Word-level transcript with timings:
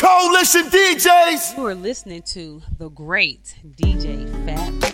Coalition 0.00 0.62
DJs. 0.70 1.58
You 1.58 1.66
are 1.66 1.74
listening 1.74 2.22
to 2.22 2.62
the 2.78 2.88
great 2.88 3.54
DJ 3.76 4.26
Fat 4.46 4.89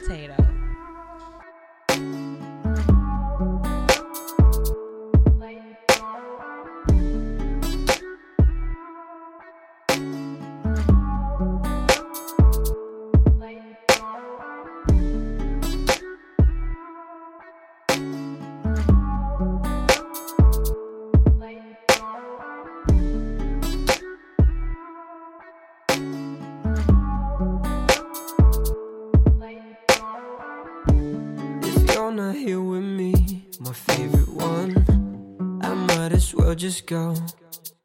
go. 36.87 37.15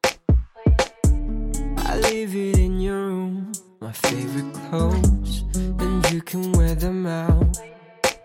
I 0.04 2.00
leave 2.04 2.36
it 2.36 2.60
in 2.60 2.80
your 2.80 2.98
room, 3.08 3.52
my 3.80 3.92
favorite 3.92 4.54
clothes, 4.70 5.44
and 5.56 6.12
you 6.12 6.22
can 6.22 6.52
wear 6.52 6.76
them 6.76 7.08
out 7.08 7.60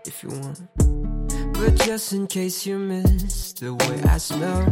if 0.05 0.21
you 0.21 0.29
want. 0.29 0.61
But 1.53 1.75
just 1.83 2.13
in 2.13 2.27
case 2.27 2.67
you 2.67 2.77
miss 2.77 3.53
the 3.53 3.73
way 3.73 4.03
I 4.03 4.19
smell, 4.19 4.67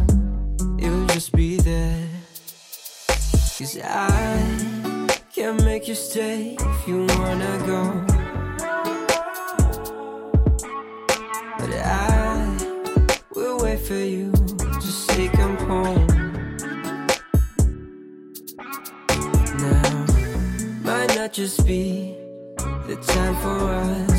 it'll 0.78 1.06
just 1.06 1.32
be 1.32 1.56
there. 1.56 2.06
Cause 3.58 3.76
I 3.82 5.08
can't 5.34 5.64
make 5.64 5.88
you 5.88 5.96
stay 5.96 6.56
if 6.58 6.88
you 6.88 7.06
wanna 7.18 7.58
go. 7.66 7.82
But 11.58 11.72
I 11.74 12.58
will 13.34 13.58
wait 13.58 13.80
for 13.80 13.94
you 13.94 14.35
just 21.36 21.66
be 21.66 22.16
the 22.86 22.96
time 23.06 23.36
for 23.42 23.66
us. 23.74 24.15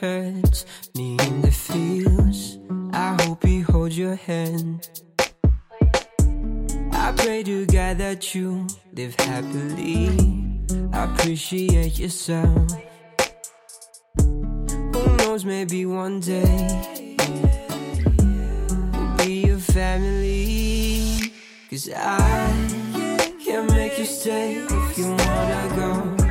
Hurts 0.00 0.66
me 0.94 1.16
in 1.20 1.40
the 1.40 1.50
feels, 1.50 2.58
I 2.92 3.16
hope 3.22 3.44
he 3.44 3.60
holds 3.60 3.96
your 3.96 4.14
hand. 4.14 4.88
I 6.92 7.12
pray 7.16 7.42
to 7.44 7.64
God 7.66 7.98
that 7.98 8.34
you 8.34 8.66
live 8.92 9.14
happily. 9.18 10.60
I 10.92 11.04
appreciate 11.04 11.98
yourself. 11.98 12.72
Who 14.18 15.16
knows, 15.18 15.44
maybe 15.44 15.86
one 15.86 16.20
day 16.20 17.16
we'll 18.18 19.16
be 19.16 19.48
a 19.48 19.58
family. 19.58 21.32
Cause 21.70 21.90
I 21.96 23.36
can't 23.42 23.70
make 23.70 23.98
you 23.98 24.04
stay 24.04 24.56
if 24.56 24.98
you 24.98 25.08
wanna 25.08 25.72
go. 25.76 26.25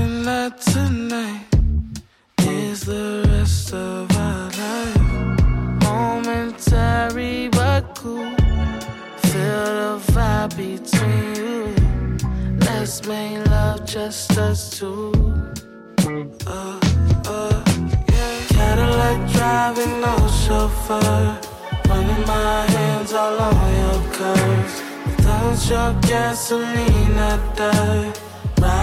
Pretend 0.00 0.24
that 0.26 0.60
tonight 0.60 1.46
is 2.40 2.84
the 2.84 3.26
rest 3.28 3.72
of 3.72 4.10
our 4.16 4.50
life. 4.50 5.00
Momentary 5.82 7.48
but 7.48 7.94
cool. 7.94 8.30
Feel 9.30 9.64
the 9.80 10.00
vibe 10.12 10.56
between 10.56 11.34
you. 11.36 11.74
Let's 12.60 13.06
make 13.06 13.46
love 13.48 13.86
just 13.86 14.36
us 14.38 14.78
two. 14.78 15.12
Uh, 16.46 16.80
uh. 17.26 17.64
Cadillac 18.48 19.32
driving, 19.32 20.00
no 20.00 20.16
chauffeur. 20.42 21.40
Running 21.88 22.26
my 22.26 22.66
hands 22.74 23.12
all 23.12 23.38
on 23.38 23.74
your 23.82 24.12
curves. 24.12 24.82
Without 25.06 25.70
your 25.70 26.00
gasoline, 26.02 27.16
I 27.16 27.54
die. 27.56 28.29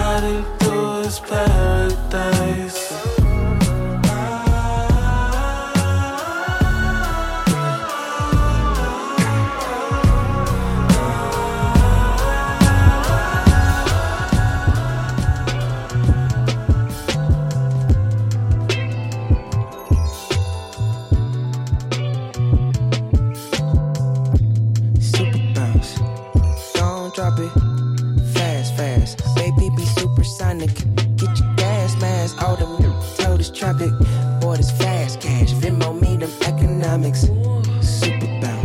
Riding 0.08 0.42
through 0.58 1.04
paradise. 1.28 2.87
Super 38.00 38.28
bounce. 38.40 38.57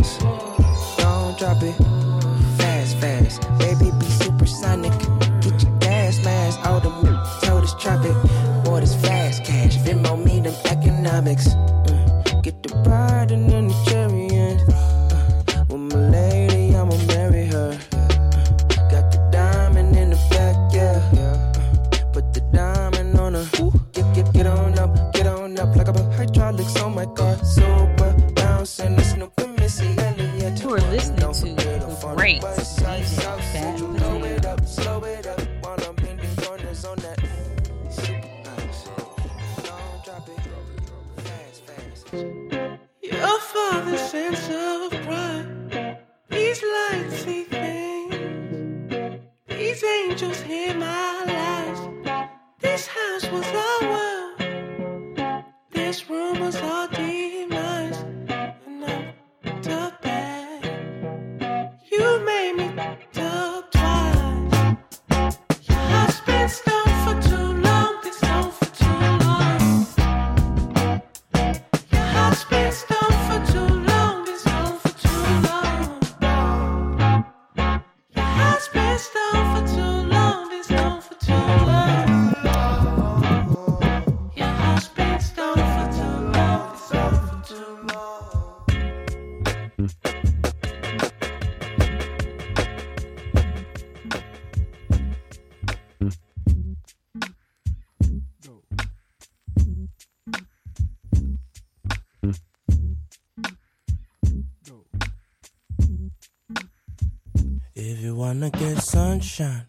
Sunshine, 109.14 109.64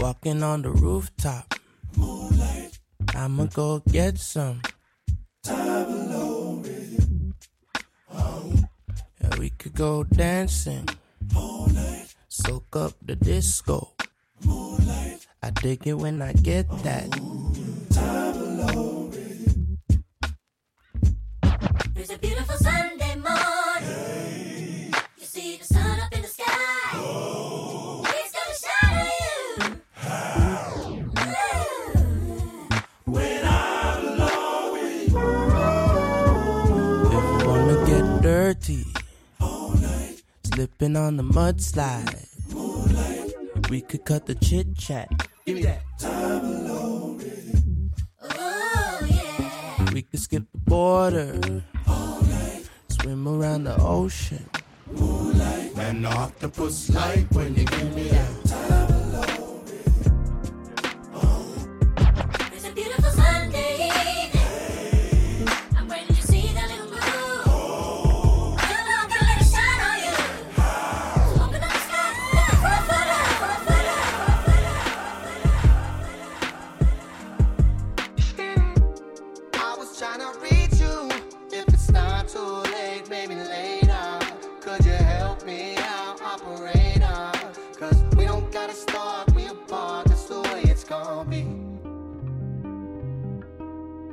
walking 0.00 0.42
on 0.42 0.62
the 0.62 0.70
rooftop, 0.70 1.54
Moonlight. 1.98 2.78
I'ma 3.14 3.44
go 3.44 3.80
get 3.80 4.16
some. 4.18 4.62
time 5.42 5.88
alone 5.88 6.62
with 6.62 7.34
Yeah, 9.20 9.38
we 9.38 9.50
could 9.50 9.74
go 9.74 10.02
dancing, 10.04 10.88
Moonlight. 11.34 12.14
soak 12.28 12.74
up 12.74 12.92
the 13.04 13.16
disco. 13.16 13.92
Moonlight. 14.46 15.26
I 15.42 15.50
dig 15.50 15.86
it 15.86 15.92
when 15.94 16.22
I 16.22 16.32
get 16.32 16.66
that. 16.84 17.08
It's 21.96 22.12
a 22.12 22.18
beautiful 22.18 22.33
on 40.92 41.16
the 41.16 41.22
mudslide. 41.22 42.28
Moonlight. 42.52 43.70
We 43.70 43.80
could 43.80 44.04
cut 44.04 44.26
the 44.26 44.34
chit 44.34 44.76
chat. 44.76 45.08
Give 45.46 45.56
me 45.56 45.62
that. 45.62 45.80
Time 45.98 46.44
alone. 46.44 47.90
Oh 48.20 49.06
yeah. 49.08 49.90
We 49.92 50.02
could 50.02 50.20
skip 50.20 50.44
the 50.52 50.58
border, 50.58 51.40
swim 52.88 53.26
around 53.26 53.64
the 53.64 53.76
ocean. 53.80 54.44
An 55.76 56.04
octopus 56.04 56.90
like 56.90 57.26
when 57.32 57.54
you 57.54 57.64
give 57.64 57.94
me 57.96 58.08
that. 58.08 58.43
Cause 87.78 88.04
we 88.16 88.24
don't 88.24 88.50
gotta 88.52 88.72
start, 88.72 89.34
we 89.34 89.46
apart. 89.46 90.06
That's 90.06 90.24
the 90.26 90.40
way 90.40 90.62
it's 90.62 90.84
gonna 90.84 91.28
be. 91.28 91.44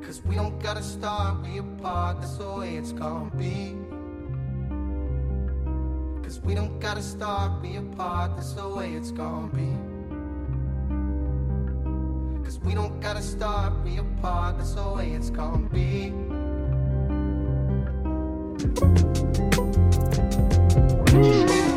Cause 0.05 0.21
we 0.25 0.35
don't 0.35 0.59
gotta 0.61 0.81
start, 0.81 1.41
we 1.43 1.59
apart. 1.59 2.21
That's 2.21 2.37
the 2.37 2.51
way 2.51 2.75
it's 2.75 2.91
gonna 2.91 3.29
be. 3.37 3.75
Cause 6.23 6.41
we 6.41 6.55
don't 6.55 6.79
gotta 6.79 7.01
start, 7.01 7.61
we 7.61 7.77
apart. 7.77 8.35
That's 8.35 8.53
the 8.53 8.67
way 8.67 8.93
it's 8.93 9.11
gonna 9.11 9.47
be. 9.47 9.71
Cause 12.43 12.59
we 12.59 12.73
don't 12.73 12.99
gotta 12.99 13.21
start, 13.21 13.73
we 13.85 13.97
apart, 13.97 14.57
that's 14.57 14.73
the 14.73 14.89
way 14.89 15.11
it's 15.11 15.29
gonna 15.29 15.69
be. 15.69 16.11
Read 21.13 21.70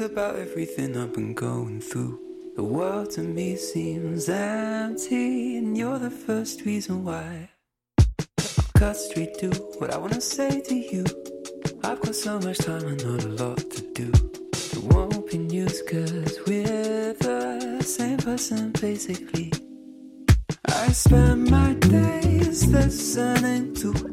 About 0.00 0.36
everything 0.36 0.96
I've 0.96 1.12
been 1.12 1.34
going 1.34 1.80
through. 1.80 2.20
The 2.54 2.62
world 2.62 3.10
to 3.12 3.20
me 3.20 3.56
seems 3.56 4.28
empty, 4.28 5.56
and 5.56 5.76
you're 5.76 5.98
the 5.98 6.10
first 6.10 6.64
reason 6.64 7.04
why. 7.04 7.50
I've 7.98 8.72
cut 8.74 8.96
straight 8.96 9.36
to 9.40 9.50
what 9.78 9.92
I 9.92 9.98
wanna 9.98 10.20
say 10.20 10.60
to 10.60 10.74
you. 10.74 11.04
I've 11.82 12.00
got 12.00 12.14
so 12.14 12.38
much 12.38 12.58
time 12.58 12.84
and 12.86 13.04
not 13.04 13.24
a 13.24 13.28
lot 13.28 13.58
to 13.58 13.82
do. 13.92 14.12
It 14.52 14.84
won't 14.84 15.28
be 15.28 15.38
news, 15.38 15.82
cause 15.82 16.38
we're 16.46 17.14
the 17.14 17.82
same 17.82 18.18
person 18.18 18.70
basically. 18.80 19.52
I 20.66 20.92
spend 20.92 21.50
my 21.50 21.74
days 21.74 22.66
listening 22.68 23.74
to 23.74 24.07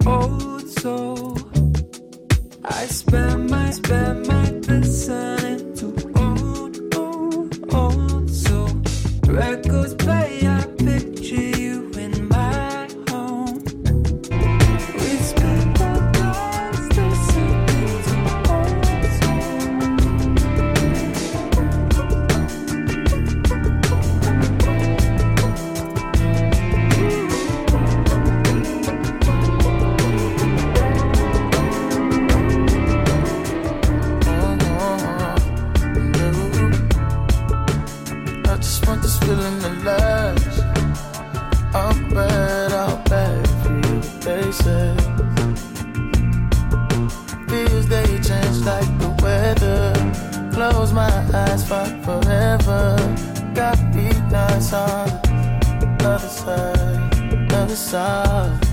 other 56.15 56.29
side, 56.29 57.51
other 57.51 57.75
side. 57.75 58.63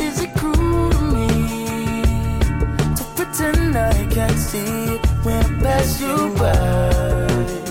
Is 0.00 0.22
it 0.22 0.34
cruel 0.36 0.88
to 0.90 1.00
me 1.12 1.28
to 2.96 3.04
pretend 3.14 3.76
I 3.76 4.06
can't 4.10 4.38
see 4.38 4.96
when 5.22 5.44
I 5.44 5.62
pass 5.62 6.00
you 6.00 6.34
by? 6.38 7.63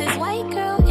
This 0.00 0.16
white 0.16 0.50
girl 0.50 0.89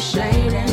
shady. 0.00 0.65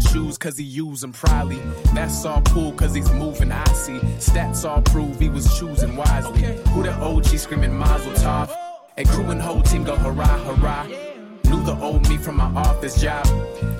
Rock 0.00 0.12
shoes 0.12 0.38
cause 0.38 0.56
he 0.56 0.64
use 0.64 1.00
them 1.00 1.12
proudly. 1.12 1.60
That's 1.94 2.24
all 2.24 2.42
cool 2.42 2.72
cause 2.72 2.94
he's 2.94 3.10
moving 3.12 3.52
icy. 3.52 3.98
Stats 4.18 4.68
all 4.68 4.82
prove 4.82 5.18
he 5.18 5.28
was 5.28 5.58
choosing 5.58 5.96
wisely. 5.96 6.42
Who 6.70 6.82
the 6.82 6.92
OG 6.92 7.26
screaming 7.26 7.76
Mazel 7.76 8.12
Tov? 8.12 8.50
And 8.96 9.08
crew 9.08 9.30
and 9.30 9.40
whole 9.40 9.62
team 9.62 9.84
go 9.84 9.96
hurrah, 9.96 10.38
hurrah. 10.44 10.86
Knew 11.44 11.62
the 11.64 11.76
old 11.80 12.08
me 12.08 12.16
from 12.16 12.36
my 12.36 12.50
office 12.54 13.00
job. 13.00 13.26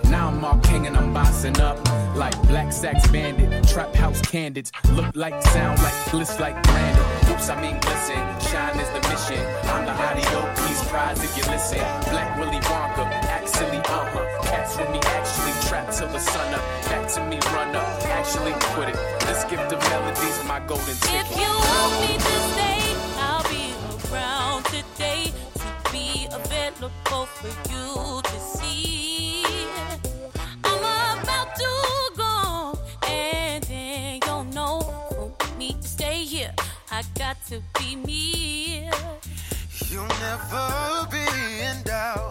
Now 0.05 0.29
I'm 0.29 0.45
all 0.45 0.59
king 0.59 0.87
and 0.87 0.97
I'm 0.97 1.13
bossing 1.13 1.59
up. 1.61 1.79
Like 2.17 2.37
Black 2.49 2.73
Sax 2.73 3.09
Bandit, 3.11 3.69
Trap 3.69 3.95
House 3.95 4.21
Candids. 4.23 4.73
Look 4.93 5.15
like, 5.15 5.41
sound 5.43 5.81
like, 5.83 6.11
bliss 6.11 6.39
like 6.41 6.61
Brandon. 6.65 7.33
Oops, 7.33 7.49
I 7.49 7.61
mean 7.61 7.79
glisten. 7.81 8.17
Shine 8.51 8.79
is 8.81 8.89
the 8.89 9.01
mission. 9.09 9.47
I'm 9.71 9.85
the 9.85 9.93
audio, 9.93 10.55
please 10.57 10.83
prize 10.89 11.23
if 11.23 11.37
you 11.37 11.45
listen. 11.51 11.79
Black 12.11 12.39
Willy 12.39 12.61
Wonka, 12.61 13.07
actually, 13.07 13.79
uh 13.79 14.11
huh. 14.11 14.30
Cats 14.51 14.77
with 14.77 14.91
me, 14.91 14.99
actually 15.05 15.53
trapped 15.69 15.97
till 15.97 16.09
the 16.09 16.19
sun 16.19 16.55
up. 16.55 16.61
Back 16.87 17.07
to 17.15 17.21
me, 17.31 17.39
run 17.55 17.77
up. 17.77 17.87
Actually, 18.07 18.53
quit 18.75 18.89
it. 18.89 18.97
This 19.21 19.45
gift 19.45 19.73
of 19.73 19.81
melodies, 19.91 20.45
my 20.45 20.59
golden 20.67 20.97
ticket. 20.97 21.21
If 21.21 21.37
you 21.37 21.53
want 21.71 21.93
me 22.03 22.13
to 22.27 22.35
stay, 22.51 22.83
I'll 23.27 23.47
be 23.49 23.67
around 24.13 24.65
today 24.65 25.33
to 25.55 25.93
be 25.93 26.27
available 26.33 27.27
for 27.27 27.53
you 27.73 28.23
to 28.23 28.41
see. 28.41 29.45
I'm 30.65 31.23
about 31.23 31.55
to 31.55 31.73
go, 32.17 32.79
and 33.09 33.63
then 33.65 34.19
you'll 34.27 34.45
know 34.53 35.33
for 35.39 35.57
me 35.59 35.77
to 35.81 35.87
stay 35.87 36.25
here. 36.25 36.53
I 36.91 37.05
got 37.17 37.37
to 37.51 37.63
be 37.79 37.95
me. 37.95 38.91
You'll 39.89 40.15
never 40.27 41.07
be 41.09 41.25
in 41.63 41.83
doubt. 41.85 42.30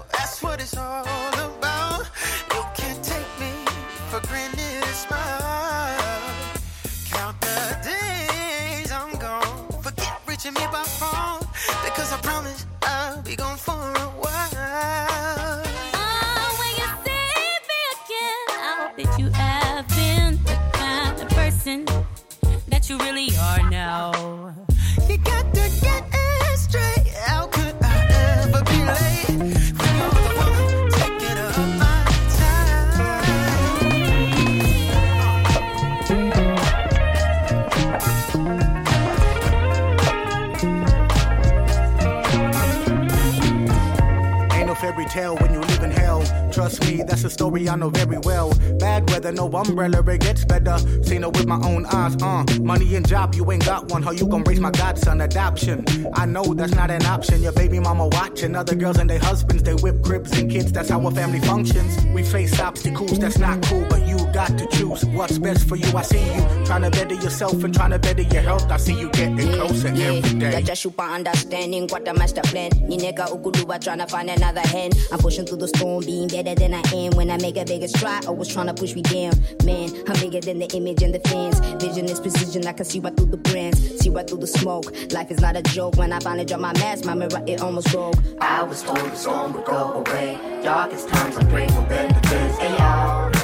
Weather, 49.29 49.49
no 49.49 49.57
umbrella, 49.57 49.99
it 50.09 50.21
gets 50.21 50.45
better. 50.45 50.77
Seen 51.03 51.23
it 51.23 51.33
with 51.33 51.45
my 51.45 51.59
own 51.63 51.85
eyes, 51.85 52.15
uh. 52.21 52.43
Money 52.61 52.95
and 52.95 53.07
job, 53.07 53.35
you 53.35 53.49
ain't 53.51 53.65
got 53.65 53.89
one. 53.91 54.01
How 54.01 54.11
you 54.11 54.27
gon' 54.27 54.43
raise 54.43 54.59
my 54.59 54.71
godson? 54.71 55.21
Adoption. 55.21 55.85
I 56.13 56.25
know 56.25 56.53
that's 56.53 56.73
not 56.73 56.89
an 56.89 57.05
option. 57.05 57.41
Your 57.41 57.51
baby 57.51 57.79
mama 57.79 58.07
watching 58.07 58.55
other 58.55 58.75
girls 58.75 58.97
and 58.97 59.09
their 59.09 59.19
husbands. 59.19 59.63
They 59.63 59.75
whip 59.75 60.03
cribs 60.03 60.37
and 60.37 60.49
kids, 60.49 60.71
that's 60.71 60.89
how 60.89 61.05
a 61.05 61.11
family 61.11 61.39
functions. 61.39 62.05
We 62.13 62.23
face 62.23 62.59
obstacles, 62.59 63.19
that's 63.19 63.37
not 63.37 63.61
cool, 63.63 63.85
but 63.89 64.07
you 64.07 64.18
got 64.39 64.57
to 64.57 64.65
choose 64.67 65.03
what's 65.17 65.37
best 65.37 65.67
for 65.67 65.75
you. 65.75 65.91
I 65.97 66.01
see 66.01 66.23
you 66.33 66.41
trying 66.65 66.83
to 66.83 66.89
better 66.89 67.15
yourself 67.15 67.61
and 67.61 67.73
trying 67.73 67.91
to 67.91 67.99
better 67.99 68.21
your 68.21 68.41
health. 68.41 68.71
I 68.71 68.77
see 68.77 68.97
you 68.97 69.09
getting 69.09 69.37
closer 69.37 69.89
every 69.89 70.39
day. 70.39 70.51
That 70.51 70.63
just 70.63 70.81
super 70.81 71.01
understanding 71.01 71.89
what 71.89 72.05
the 72.05 72.13
master 72.13 72.41
plan. 72.43 72.71
Ni 72.87 72.97
nigga 72.97 73.25
ukuluwa 73.35 73.81
trying 73.83 73.97
to 73.99 74.07
find 74.07 74.29
another 74.29 74.61
hand. 74.61 74.95
I'm 75.11 75.19
pushing 75.19 75.45
through 75.45 75.57
the 75.57 75.67
storm, 75.67 76.05
being 76.05 76.29
better 76.29 76.55
than 76.55 76.73
I 76.73 76.83
am. 76.93 77.17
When 77.17 77.29
I 77.29 77.37
make 77.37 77.57
a 77.57 77.65
bigger 77.65 77.89
stride, 77.89 78.27
always 78.27 78.47
trying 78.47 78.67
to 78.67 78.73
push 78.73 78.95
me 78.95 79.01
down. 79.01 79.33
Man, 79.65 79.89
I'm 80.07 80.17
bigger 80.21 80.39
than 80.39 80.59
the 80.59 80.69
image 80.73 81.03
and 81.03 81.13
the 81.13 81.19
fans. 81.19 81.59
Vision 81.83 82.05
is 82.05 82.21
precision, 82.21 82.65
I 82.65 82.71
can 82.71 82.85
see 82.85 83.01
right 83.01 83.15
through 83.17 83.31
the 83.35 83.37
brands, 83.49 83.79
see 83.99 84.09
right 84.09 84.25
through 84.25 84.39
the 84.39 84.47
smoke. 84.47 84.85
Life 85.11 85.31
is 85.31 85.41
not 85.41 85.57
a 85.57 85.63
joke. 85.63 85.97
When 85.97 86.13
I 86.13 86.19
finally 86.19 86.45
drop 86.45 86.61
my 86.61 86.73
mask, 86.73 87.03
my 87.03 87.13
mirror 87.13 87.43
it 87.45 87.59
almost 87.61 87.91
broke. 87.91 88.15
I 88.39 88.63
was 88.63 88.83
told 88.83 88.99
the 88.99 89.15
storm 89.15 89.51
would 89.53 89.65
go 89.65 89.81
away. 89.99 90.39
Darkest 90.63 91.09
times 91.09 91.35
I 91.35 91.43
pray 91.43 91.67
for 91.67 91.81
better 91.81 92.21
days. 92.21 92.57
Hey 92.57 92.77
y'all. 92.77 93.38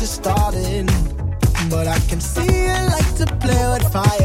just 0.00 0.14
starting, 0.14 0.86
but 1.68 1.86
I 1.86 1.98
can 2.08 2.22
see 2.22 2.40
you 2.40 2.72
like 2.88 3.14
to 3.16 3.26
play 3.38 3.68
with 3.68 3.92
fire. 3.92 4.19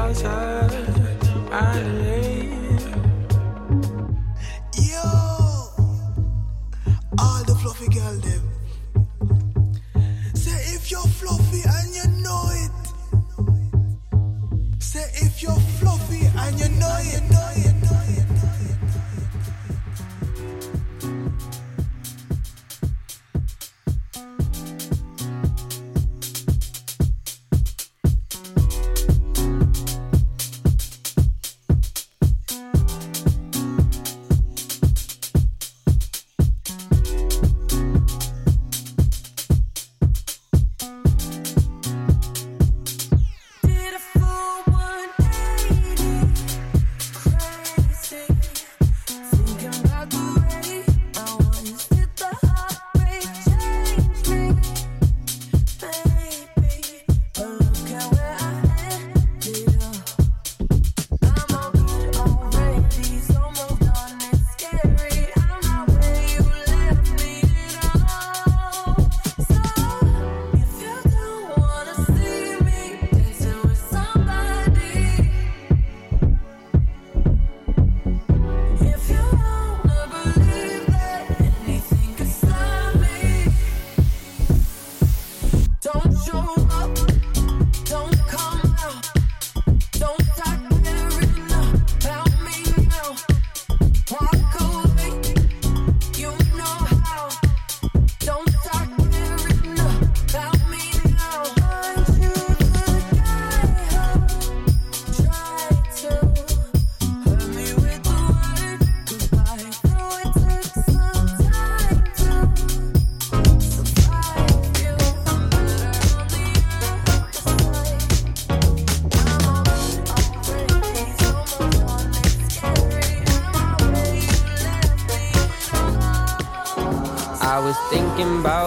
outside. 0.00 0.72
I 1.52 1.78
ain't. 1.78 2.59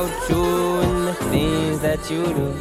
about 0.03 0.29
you 0.29 0.79
and 0.81 1.07
the 1.07 1.13
things 1.31 1.79
that 1.79 2.11
you 2.11 2.25
do. 2.25 2.53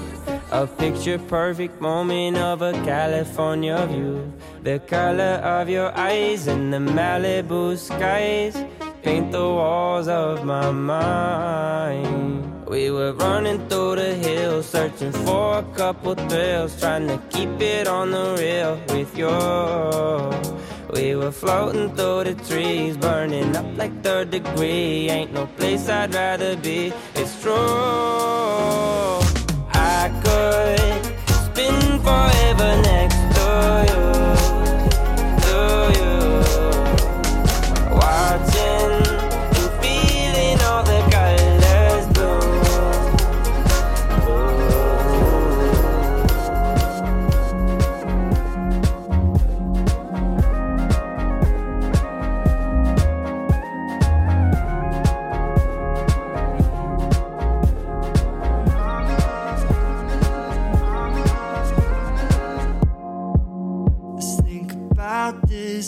A 0.52 0.66
picture 0.66 1.18
perfect 1.18 1.81
moment 1.81 2.37
of 2.37 2.62
a 2.62 2.72
California 2.85 3.87
view. 3.87 4.33
The 4.62 4.78
color 4.81 5.40
of 5.59 5.68
your 5.68 5.96
eyes 5.96 6.46
and 6.46 6.72
the 6.72 6.78
Malibu 6.78 7.76
skies 7.76 8.57
paint 9.02 9.33
the 9.33 9.40
walls 9.40 10.09
of 10.09 10.44
my 10.44 10.70
mind. 10.70 12.66
We 12.66 12.90
were 12.90 13.12
running 13.12 13.66
through 13.68 13.96
the 13.96 14.14
hills, 14.14 14.66
searching 14.66 15.12
for 15.12 15.59
a 15.59 15.62
couple 15.74 16.14
thrills, 16.14 16.78
trying 16.78 17.09
to 17.09 17.18
keep 17.31 17.61
it 17.61 17.88
on 17.88 18.11
the 18.12 18.37
real 18.38 18.81
with 18.94 19.16
you 19.18 20.62
we 20.92 21.16
were 21.16 21.33
floating 21.33 21.96
through 21.96 22.24
the 22.24 22.35
trees, 22.35 22.98
burning 22.98 23.57
up 23.57 23.64
like 23.78 24.02
third 24.02 24.31
degree. 24.31 25.09
Ain't 25.09 25.33
no 25.33 25.46
place 25.46 25.88
I'd 25.88 26.12
rather 26.12 26.55
be. 26.55 26.92
It's 27.14 27.40
true. 27.40 27.55
I 29.72 30.11
could 30.22 31.02
spin 31.33 31.98
forever 32.00 32.83
next. 32.83 33.21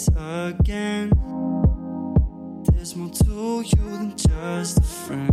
again. 0.08 1.10
There's 2.72 2.94
more 2.96 3.10
to 3.10 3.62
you 3.64 3.90
than 3.90 4.16
just 4.16 4.78
a 4.78 4.82
friend. 4.82 5.30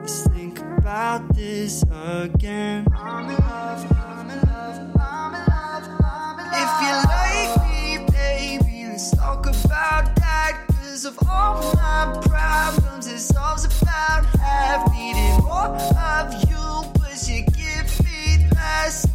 Let's 0.00 0.26
think 0.28 0.60
about 0.78 1.34
this 1.34 1.82
again. 1.82 2.86
I'm 2.96 3.30
in 3.30 3.36
love, 3.36 3.92
I'm 3.92 4.30
in 4.30 4.40
love, 4.40 4.78
I'm 4.98 5.34
in 5.34 5.44
love, 5.46 5.88
I'm 6.02 6.38
in 6.40 6.46
love. 6.50 6.62
If 6.62 6.72
you 6.84 6.94
like 7.14 7.52
me, 7.68 8.06
baby, 8.12 8.88
let's 8.90 9.10
talk 9.16 9.46
about 9.46 10.14
that. 10.16 10.64
Cause 10.68 11.04
of 11.04 11.18
all 11.28 11.62
my 11.74 12.20
problems, 12.22 13.06
it's 13.06 13.34
all 13.36 13.56
about 13.56 14.24
half. 14.38 14.92
Needed 14.92 15.42
more 15.42 15.76
of 15.76 16.32
you, 16.48 16.92
but 16.98 17.28
you 17.28 17.44
give 17.46 18.04
me 18.04 18.46
less. 18.54 19.06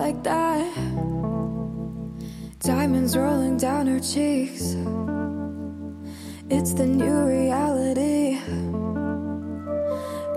like 0.08 0.22
that. 0.22 0.74
Diamonds 2.60 3.14
rolling 3.14 3.58
down 3.58 3.86
her 3.86 4.00
cheeks. 4.00 4.74
It's 6.48 6.72
the 6.72 6.86
new 6.86 7.18
reality. 7.26 8.38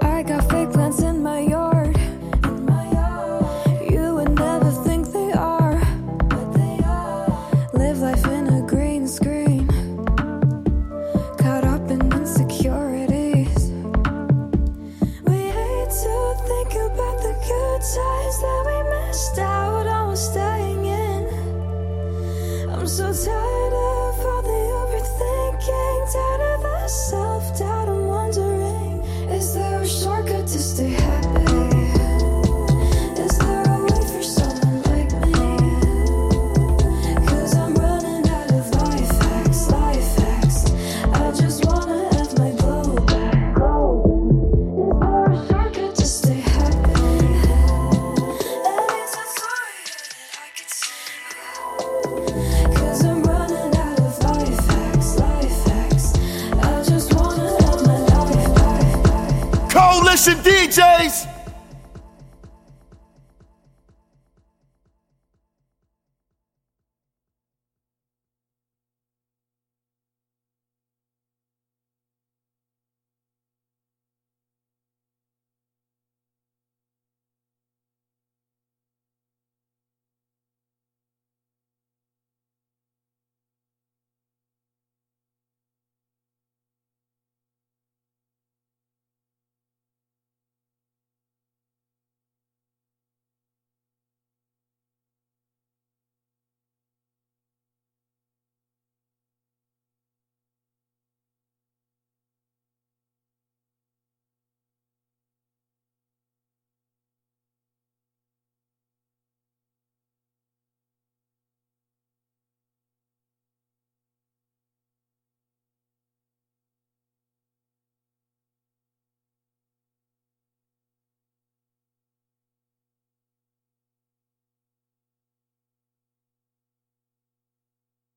I 0.01 0.23
got 0.23 0.49
fake 0.49 0.75
lenses. 0.75 1.10